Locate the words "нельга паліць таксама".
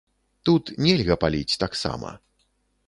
0.87-2.09